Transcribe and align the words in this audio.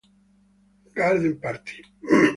Garden 0.95 1.37
Party 1.39 1.77